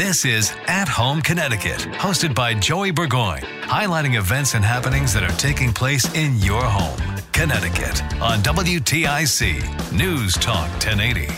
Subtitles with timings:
[0.00, 5.36] This is At Home Connecticut, hosted by Joey Burgoyne, highlighting events and happenings that are
[5.36, 6.98] taking place in your home,
[7.32, 11.28] Connecticut, on WTIC News Talk 1080.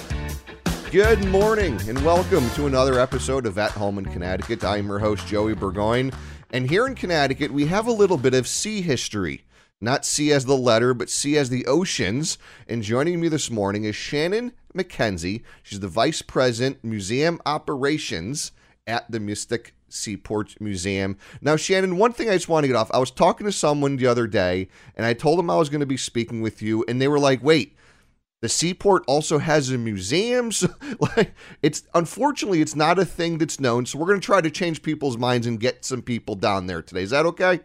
[0.93, 4.63] Good morning and welcome to another episode of At Home in Connecticut.
[4.63, 6.13] I'm your host, Joey Burgoyne.
[6.53, 9.43] And here in Connecticut, we have a little bit of sea history.
[9.83, 12.39] Not sea as the letter, but sea as the oceans.
[12.69, 15.43] And joining me this morning is Shannon McKenzie.
[15.65, 18.53] She's the Vice President, Museum Operations
[18.87, 21.19] at the Mystic Seaport Museum.
[21.41, 22.93] Now, Shannon, one thing I just want to get off.
[22.95, 25.81] I was talking to someone the other day, and I told them I was going
[25.81, 27.75] to be speaking with you, and they were like, wait,
[28.41, 30.53] the seaport also has a museum.
[30.53, 30.69] So,
[31.17, 33.87] like, it's unfortunately it's not a thing that's known.
[33.87, 36.83] So we're going to try to change people's minds and get some people down there
[36.83, 37.03] today.
[37.03, 37.61] Is that okay?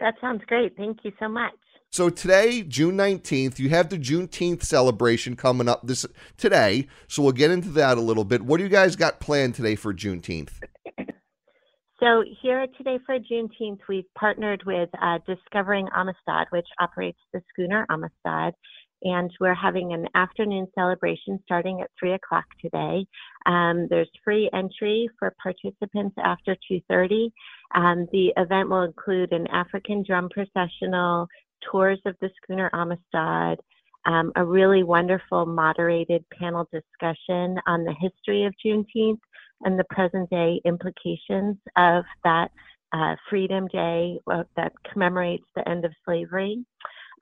[0.00, 0.76] That sounds great.
[0.76, 1.54] Thank you so much.
[1.90, 6.04] So today, June 19th, you have the Juneteenth celebration coming up this
[6.36, 6.88] today.
[7.08, 8.42] So we'll get into that a little bit.
[8.42, 10.50] What do you guys got planned today for Juneteenth?
[11.98, 17.86] So here today for Juneteenth, we've partnered with uh, Discovering Amistad, which operates the schooner
[17.88, 18.52] Amistad,
[19.02, 23.06] and we're having an afternoon celebration starting at three o'clock today.
[23.46, 27.32] Um, there's free entry for participants after 2:30.
[27.74, 31.28] Um, the event will include an African drum processional,
[31.70, 33.58] tours of the schooner Amistad,
[34.06, 39.18] um, a really wonderful moderated panel discussion on the history of Juneteenth
[39.62, 42.50] and the present day implications of that
[42.92, 46.64] uh, Freedom Day uh, that commemorates the end of slavery.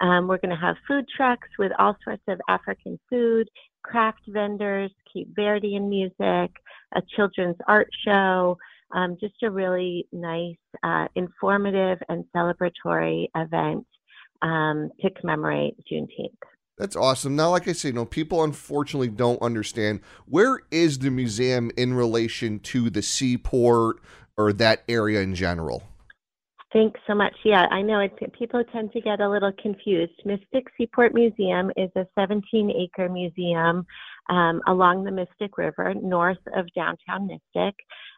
[0.00, 3.48] Um, we're going to have food trucks with all sorts of African food,
[3.82, 6.50] craft vendors, Cape Verdean music,
[6.94, 8.58] a children's art show,
[8.94, 13.86] um, just a really nice, uh, informative, and celebratory event
[14.42, 16.38] um, to commemorate Juneteenth.
[16.78, 17.36] That's awesome.
[17.36, 21.94] Now, like I say, you know, people unfortunately don't understand where is the museum in
[21.94, 24.00] relation to the seaport
[24.36, 25.84] or that area in general.
[26.72, 27.34] Thanks so much.
[27.44, 30.20] Yeah, I know it, people tend to get a little confused.
[30.24, 33.86] Mystic Seaport Museum is a 17 acre museum
[34.28, 37.76] um, along the Mystic River north of downtown Mystic.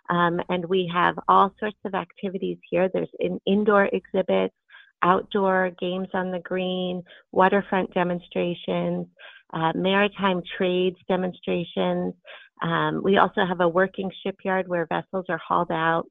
[0.08, 2.88] Um, and we have all sorts of activities here.
[2.92, 4.54] There's an indoor exhibits,
[5.02, 7.02] outdoor games on the green,
[7.32, 9.06] waterfront demonstrations,
[9.52, 12.14] uh, maritime trades demonstrations.
[12.62, 16.06] Um, we also have a working shipyard where vessels are hauled out.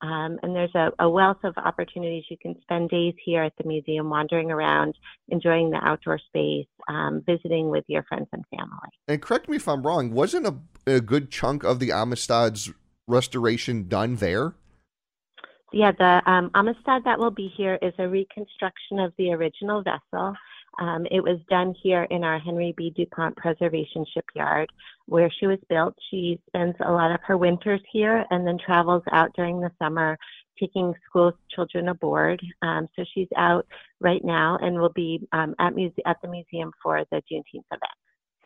[0.00, 2.22] Um, and there's a, a, wealth of opportunities.
[2.30, 4.94] You can spend days here at the museum, wandering around,
[5.28, 8.90] enjoying the outdoor space, um, visiting with your friends and family.
[9.08, 10.54] And correct me if I'm wrong, wasn't a,
[10.86, 12.70] a good chunk of the Amistad's
[13.08, 14.54] restoration done there?
[15.72, 20.34] Yeah, the um, Amistad that will be here is a reconstruction of the original vessel.
[20.78, 22.92] Um, it was done here in our Henry B.
[22.96, 24.70] DuPont Preservation Shipyard,
[25.06, 25.94] where she was built.
[26.10, 30.16] She spends a lot of her winters here and then travels out during the summer
[30.58, 32.40] taking school children aboard.
[32.62, 33.66] Um, so she's out
[34.00, 37.98] right now and will be um, at, muse- at the museum for the Juneteenth event.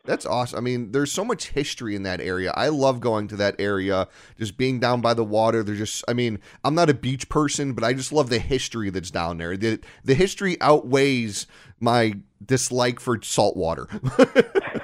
[0.05, 0.59] That's awesome.
[0.59, 2.53] I mean, there's so much history in that area.
[2.57, 5.63] I love going to that area, just being down by the water.
[5.63, 8.91] There's just, I mean, I'm not a beach person, but I just love the history
[8.91, 9.57] that's down there.
[9.57, 11.47] The the history outweighs
[11.83, 12.15] my
[12.45, 13.89] dislike for salt water.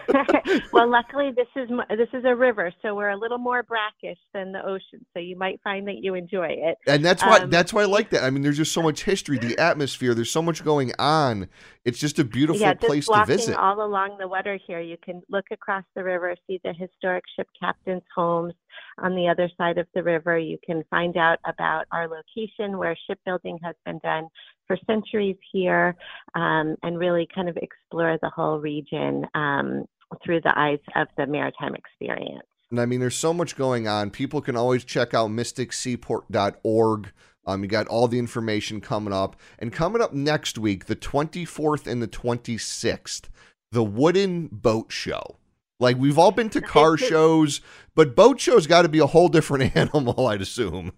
[0.72, 4.52] well, luckily this is this is a river, so we're a little more brackish than
[4.52, 5.04] the ocean.
[5.12, 6.78] So you might find that you enjoy it.
[6.86, 8.24] And that's why um, that's why I like that.
[8.24, 10.14] I mean, there's just so much history, the atmosphere.
[10.14, 11.48] There's so much going on.
[11.84, 13.56] It's just a beautiful yeah, place to visit.
[13.56, 17.48] All along the water here, you can look across the river, see the historic ship
[17.60, 18.54] captains' homes
[18.98, 20.38] on the other side of the river.
[20.38, 24.28] You can find out about our location where shipbuilding has been done
[24.68, 25.96] for centuries here
[26.36, 29.84] um, and really kind of explore the whole region um,
[30.24, 32.46] through the eyes of the maritime experience.
[32.70, 34.10] And I mean, there's so much going on.
[34.10, 37.12] People can always check out mysticseaport.org.
[37.46, 39.36] Um, you got all the information coming up.
[39.58, 43.30] And coming up next week, the 24th and the 26th,
[43.72, 45.38] the Wooden Boat Show.
[45.80, 47.62] Like, we've all been to car shows,
[47.94, 50.92] but boat shows got to be a whole different animal, I'd assume.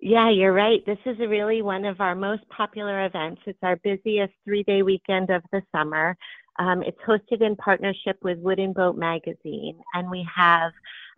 [0.00, 0.84] Yeah, you're right.
[0.86, 3.42] This is really one of our most popular events.
[3.46, 6.16] It's our busiest three day weekend of the summer.
[6.58, 10.72] Um, it's hosted in partnership with Wooden Boat Magazine, and we have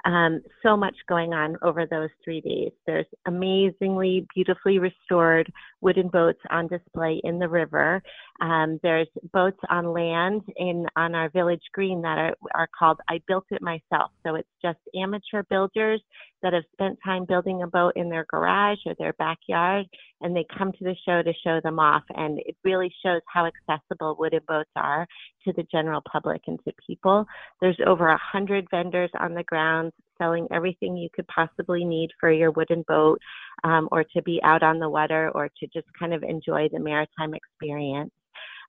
[0.04, 2.72] um, so much going on over those three days.
[2.86, 8.02] There's amazingly beautifully restored wooden boats on display in the river.
[8.42, 13.20] Um, there's boats on land in on our village green that are, are called I
[13.28, 14.10] Built It Myself.
[14.26, 16.02] So it's just amateur builders
[16.42, 19.86] that have spent time building a boat in their garage or their backyard,
[20.22, 22.02] and they come to the show to show them off.
[22.16, 25.06] And it really shows how accessible wooden boats are
[25.46, 27.24] to the general public and to people.
[27.60, 32.32] There's over a hundred vendors on the grounds selling everything you could possibly need for
[32.32, 33.20] your wooden boat
[33.62, 36.80] um, or to be out on the water or to just kind of enjoy the
[36.80, 38.10] maritime experience.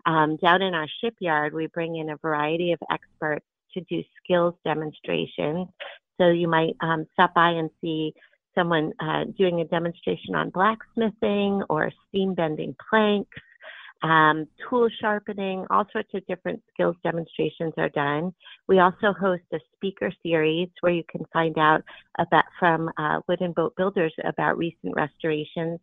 [0.05, 4.53] Um, down in our shipyard, we bring in a variety of experts to do skills
[4.65, 5.67] demonstrations.
[6.19, 8.13] So you might um, stop by and see
[8.55, 13.39] someone uh, doing a demonstration on blacksmithing or steam bending planks
[14.03, 18.33] um, tool sharpening, all sorts of different skills demonstrations are done.
[18.67, 21.83] We also host a speaker series where you can find out
[22.19, 25.79] about from uh, wooden boat builders about recent restorations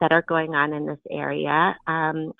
[0.00, 1.74] that are going on in this area.
[1.86, 2.32] Um,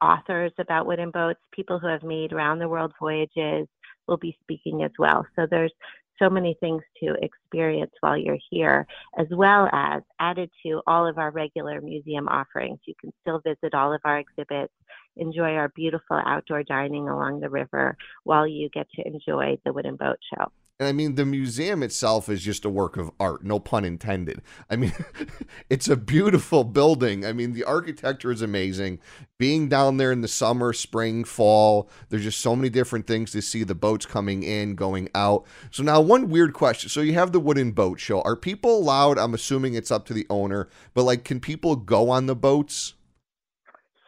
[0.00, 3.66] authors about wooden boats, people who have made round the world voyages
[4.06, 5.26] will be speaking as well.
[5.36, 5.72] So there's
[6.18, 8.86] so many things to experience while you're here,
[9.18, 12.78] as well as added to all of our regular museum offerings.
[12.86, 14.72] You can still visit all of our exhibits,
[15.16, 19.96] enjoy our beautiful outdoor dining along the river while you get to enjoy the Wooden
[19.96, 20.50] Boat Show.
[20.78, 24.42] And I mean, the museum itself is just a work of art, no pun intended.
[24.68, 24.92] I mean,
[25.70, 27.24] it's a beautiful building.
[27.24, 28.98] I mean, the architecture is amazing.
[29.38, 33.40] Being down there in the summer, spring, fall, there's just so many different things to
[33.40, 35.46] see the boats coming in, going out.
[35.70, 36.90] So, now one weird question.
[36.90, 38.20] So, you have the wooden boat show.
[38.20, 39.18] Are people allowed?
[39.18, 42.92] I'm assuming it's up to the owner, but like, can people go on the boats?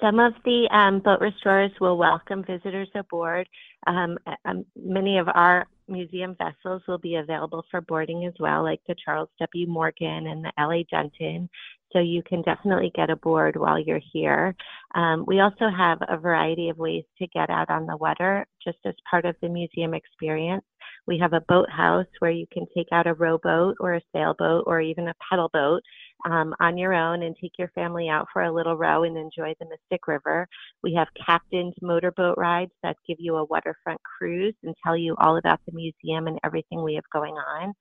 [0.02, 3.48] Some of the um, boat restorers will welcome visitors aboard.
[3.86, 8.80] Um, um, many of our museum vessels will be available for boarding as well, like
[8.86, 9.66] the Charles W.
[9.66, 10.86] Morgan and the L.A.
[10.90, 11.48] Dunton.
[11.92, 14.54] So you can definitely get aboard while you're here.
[14.94, 18.78] Um, we also have a variety of ways to get out on the water just
[18.84, 20.64] as part of the museum experience.
[21.06, 24.64] We have a boat house where you can take out a rowboat or a sailboat
[24.66, 25.82] or even a pedal boat
[26.24, 29.54] um, on your own and take your family out for a little row and enjoy
[29.58, 30.46] the Mystic River.
[30.82, 35.36] We have captained motorboat rides that give you a waterfront cruise and tell you all
[35.36, 37.74] about the museum and everything we have going on.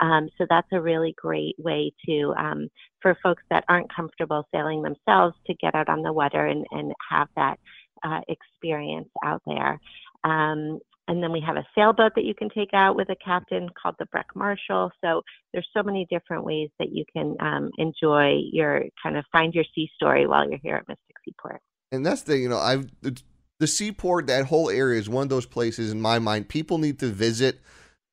[0.00, 2.68] Um, so that's a really great way to, um,
[3.00, 6.92] for folks that aren't comfortable sailing themselves, to get out on the water and, and
[7.10, 7.58] have that
[8.02, 9.80] uh, experience out there.
[10.24, 13.68] Um, and then we have a sailboat that you can take out with a captain
[13.80, 14.90] called the Breck Marshall.
[15.02, 15.22] So
[15.52, 19.64] there's so many different ways that you can um, enjoy your kind of find your
[19.74, 21.60] sea story while you're here at Mystic Seaport.
[21.92, 22.90] And that's the you know I've
[23.60, 26.98] the seaport that whole area is one of those places in my mind people need
[26.98, 27.60] to visit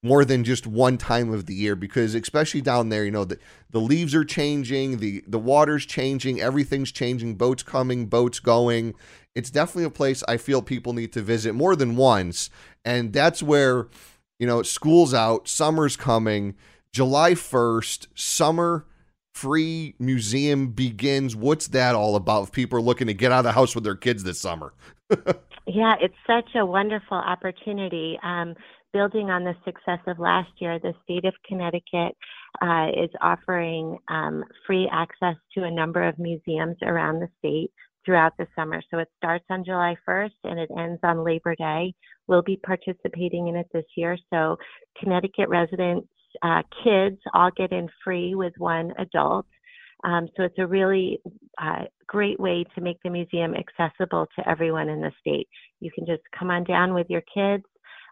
[0.03, 3.37] more than just one time of the year because especially down there you know the,
[3.69, 8.93] the leaves are changing the the water's changing everything's changing boats coming boats going.
[9.33, 12.49] It's definitely a place i feel people need to visit more than once.
[12.83, 13.87] And that's where
[14.39, 16.55] you know school's out summer's coming
[16.93, 18.85] july 1st summer
[19.33, 21.35] free museum begins.
[21.37, 22.43] What's that all about?
[22.43, 24.73] If people are looking to get out of the house with their kids this summer.
[25.67, 28.19] Yeah it's such a wonderful opportunity.
[28.23, 28.55] Um,
[28.93, 32.15] building on the success of last year, the state of Connecticut
[32.61, 37.71] uh, is offering um, free access to a number of museums around the state
[38.05, 38.81] throughout the summer.
[38.89, 41.93] So it starts on July 1st and it ends on Labor Day.
[42.27, 44.17] We'll be participating in it this year.
[44.31, 44.57] So
[44.99, 46.07] Connecticut residents,
[46.41, 49.45] uh, kids all get in free with one adult.
[50.03, 51.19] Um, so it's a really
[51.61, 55.47] uh, great way to make the museum accessible to everyone in the state.
[55.79, 57.63] You can just come on down with your kids,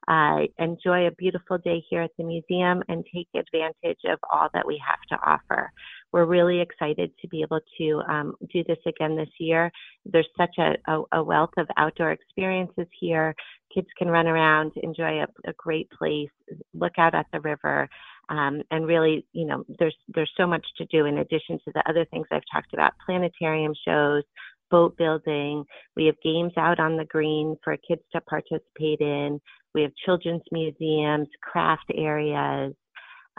[0.07, 4.65] uh, enjoy a beautiful day here at the museum and take advantage of all that
[4.65, 5.71] we have to offer.
[6.11, 9.71] We're really excited to be able to um, do this again this year.
[10.05, 13.35] There's such a, a, a, wealth of outdoor experiences here.
[13.73, 16.29] Kids can run around, enjoy a, a great place,
[16.73, 17.87] look out at the river,
[18.29, 21.83] um, and really, you know, there's there's so much to do in addition to the
[21.87, 24.23] other things I've talked about: planetarium shows,
[24.69, 25.65] boat building.
[25.95, 29.41] We have games out on the green for kids to participate in.
[29.75, 32.73] We have children's museums, craft areas.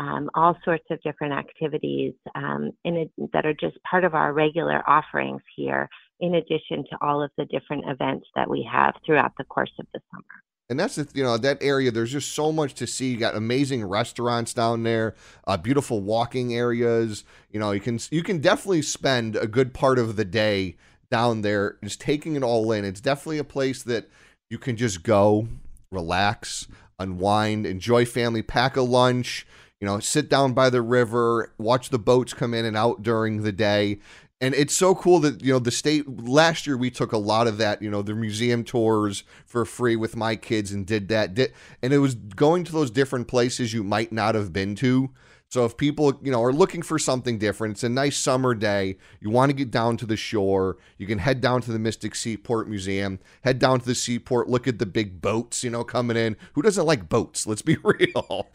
[0.01, 4.83] um, all sorts of different activities um, it, that are just part of our regular
[4.89, 5.89] offerings here,
[6.21, 9.87] in addition to all of the different events that we have throughout the course of
[9.93, 10.25] the summer.
[10.71, 11.91] And that's the you know that area.
[11.91, 13.11] There's just so much to see.
[13.11, 17.25] You got amazing restaurants down there, uh, beautiful walking areas.
[17.51, 20.77] You know, you can you can definitely spend a good part of the day
[21.11, 22.85] down there, just taking it all in.
[22.85, 24.09] It's definitely a place that
[24.49, 25.49] you can just go,
[25.93, 26.69] relax,
[26.99, 29.47] unwind, enjoy family, pack a lunch,
[29.81, 33.43] you know, sit down by the river, watch the boats come in and out during
[33.43, 33.99] the day.
[34.43, 37.47] And it's so cool that, you know, the state last year we took a lot
[37.47, 41.35] of that, you know, the museum tours for free with my kids and did that.
[41.35, 45.11] Did, and it was going to those different places you might not have been to
[45.51, 48.99] so if people, you know, are looking for something different, it's a nice summer day.
[49.21, 50.79] You want to get down to the shore.
[50.97, 53.19] You can head down to the Mystic Seaport Museum.
[53.43, 54.49] Head down to the seaport.
[54.49, 56.37] Look at the big boats, you know, coming in.
[56.53, 57.49] Who doesn't like boats?
[57.49, 58.47] Let's be real.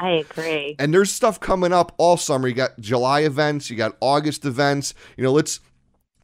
[0.00, 0.74] I agree.
[0.80, 2.48] and there's stuff coming up all summer.
[2.48, 3.70] You got July events.
[3.70, 4.94] You got August events.
[5.16, 5.60] You know, let's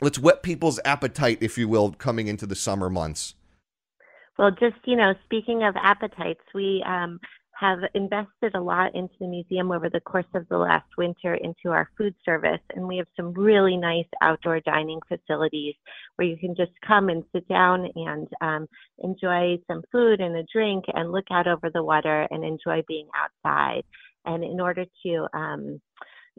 [0.00, 3.36] let's whet people's appetite, if you will, coming into the summer months.
[4.36, 7.20] Well, just you know, speaking of appetites, we um,
[7.62, 11.68] have invested a lot into the museum over the course of the last winter into
[11.68, 12.60] our food service.
[12.74, 15.76] And we have some really nice outdoor dining facilities
[16.16, 18.66] where you can just come and sit down and um,
[18.98, 23.06] enjoy some food and a drink and look out over the water and enjoy being
[23.16, 23.84] outside.
[24.24, 25.80] And in order to, um,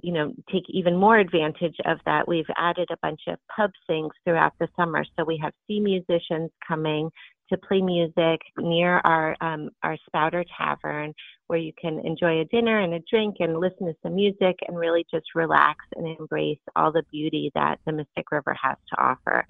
[0.01, 4.11] you know, take even more advantage of that, we've added a bunch of pub sings
[4.25, 5.05] throughout the summer.
[5.17, 7.09] So we have sea musicians coming
[7.53, 11.13] to play music near our um, our Spouter Tavern,
[11.47, 14.77] where you can enjoy a dinner and a drink and listen to some music and
[14.77, 19.45] really just relax and embrace all the beauty that the Mystic River has to offer.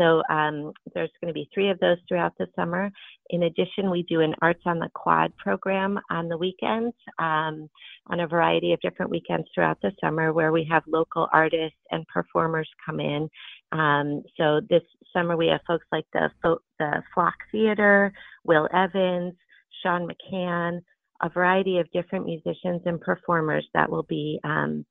[0.00, 2.90] So um, there's going to be three of those throughout the summer.
[3.30, 7.68] In addition, we do an Arts on the Quad program on the weekends, um,
[8.06, 12.06] on a variety of different weekends throughout the summer, where we have local artists and
[12.06, 13.28] performers come in.
[13.72, 14.82] Um, so this
[15.12, 16.30] summer we have folks like the
[16.78, 18.12] the Flock Theater,
[18.44, 19.34] Will Evans,
[19.82, 20.80] Sean McCann,
[21.22, 24.84] a variety of different musicians and performers that will be um,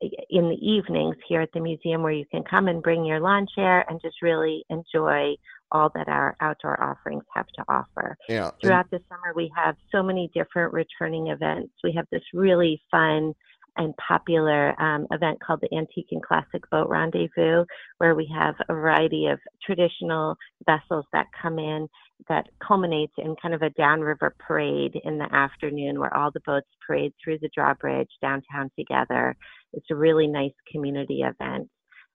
[0.00, 3.46] in the evenings here at the museum where you can come and bring your lawn
[3.54, 5.34] chair and just really enjoy
[5.70, 8.16] all that our outdoor offerings have to offer.
[8.28, 8.50] Yeah.
[8.60, 11.72] Throughout the summer, we have so many different returning events.
[11.84, 13.34] We have this really fun
[13.78, 17.64] and popular um, event called the Antique and Classic Boat Rendezvous,
[17.98, 21.88] where we have a variety of traditional vessels that come in
[22.28, 26.68] that culminates in kind of a downriver parade in the afternoon where all the boats
[26.86, 29.36] parade through the drawbridge downtown together.
[29.72, 31.68] It's a really nice community event.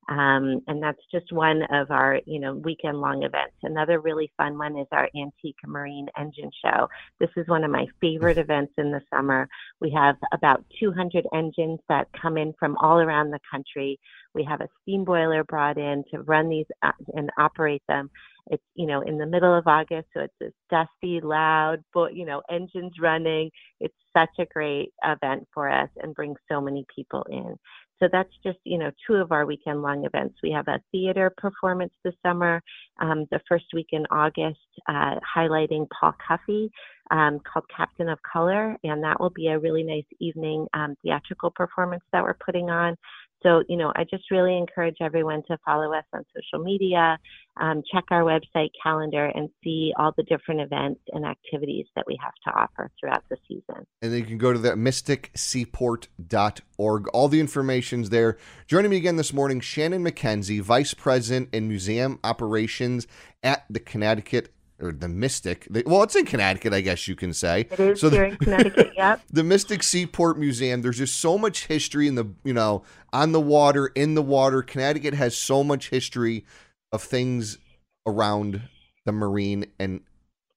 [0.10, 3.56] Um, and that's just one of our, you know, weekend long events.
[3.64, 6.88] Another really fun one is our Antique Marine Engine Show.
[7.20, 9.48] This is one of my favorite events in the summer.
[9.80, 14.00] We have about 200 engines that come in from all around the country.
[14.34, 18.10] We have a steam boiler brought in to run these uh, and operate them.
[18.48, 22.26] It's, you know, in the middle of August, so it's this dusty, loud, but, you
[22.26, 23.50] know, engines running.
[23.80, 27.56] It's such a great event for us and brings so many people in.
[28.04, 30.36] So that's just, you know, two of our weekend long events.
[30.44, 32.62] We have a theater performance this summer,
[33.00, 36.70] um, the first week in August, uh, highlighting Paul Cuffe
[37.12, 38.76] um, called Captain of Color.
[38.84, 42.98] And that will be a really nice evening um, theatrical performance that we're putting on.
[43.44, 47.20] So, you know, I just really encourage everyone to follow us on social media,
[47.58, 52.18] um, check our website calendar, and see all the different events and activities that we
[52.24, 53.86] have to offer throughout the season.
[54.02, 57.08] And then you can go to the mysticseaport.org.
[57.10, 58.38] All the information's there.
[58.66, 63.08] Joining me again this morning, Shannon McKenzie, Vice President in Museum Operations
[63.44, 65.68] at the Connecticut or the Mystic.
[65.86, 67.68] Well, it's in Connecticut, I guess you can say.
[67.72, 68.94] It is so here the, in Connecticut.
[68.98, 69.22] Yep.
[69.30, 70.82] the Mystic Seaport Museum.
[70.82, 74.62] There's just so much history in the you know on the water, in the water.
[74.62, 76.46] Connecticut has so much history
[76.92, 77.58] of things
[78.06, 78.62] around
[79.06, 80.02] the marine and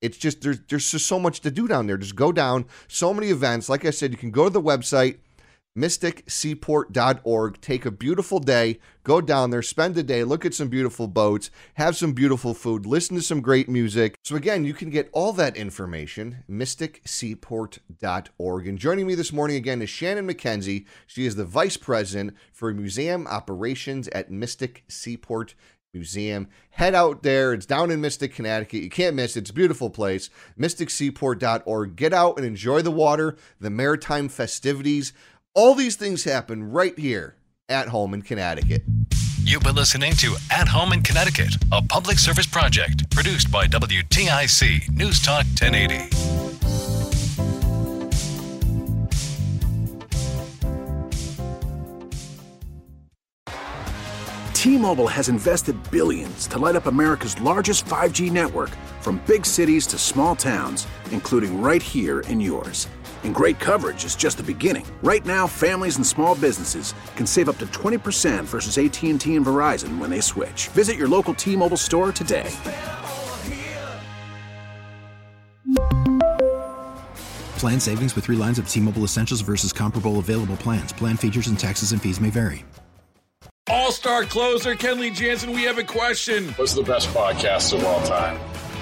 [0.02, 1.96] it's just there's there's just so much to do down there.
[1.96, 3.68] Just go down, so many events.
[3.68, 5.18] Like I said, you can go to the website
[5.76, 7.61] mysticseaport.org.
[7.61, 11.50] Take a beautiful day, go down there, spend the day, look at some beautiful boats,
[11.75, 14.14] have some beautiful food, listen to some great music.
[14.25, 18.66] So, again, you can get all that information, mysticseaport.org.
[18.66, 20.87] And joining me this morning again is Shannon McKenzie.
[21.06, 25.54] She is the Vice President for Museum Operations at Mystic Seaport
[25.97, 26.49] Museum.
[26.71, 27.54] Head out there.
[27.54, 28.83] It's down in Mystic, Connecticut.
[28.83, 29.40] You can't miss it.
[29.40, 30.28] It's a beautiful place.
[30.59, 31.97] MysticSeaport.org.
[31.97, 35.14] Get out and enjoy the water, the maritime festivities.
[35.56, 37.34] All these things happen right here
[37.70, 38.82] at home in Connecticut.
[39.42, 44.90] You've been listening to At Home in Connecticut, a public service project produced by WTIC
[44.90, 46.10] News Talk 1080.
[54.52, 58.70] T-Mobile has invested billions to light up America's largest 5G network
[59.00, 62.88] from big cities to small towns, including right here in yours.
[63.25, 64.87] And great coverage is just the beginning.
[65.02, 69.99] Right now, families and small businesses can save up to 20% versus AT&T and Verizon
[69.99, 70.68] when they switch.
[70.68, 72.50] Visit your local T-Mobile store today.
[77.58, 80.92] Plan savings with three lines of T Mobile Essentials versus comparable available plans.
[80.92, 82.64] Plan features and taxes and fees may vary.
[83.68, 86.49] All star closer, Kenley Jansen, we have a question.
[86.50, 88.38] What's the best podcast of all time?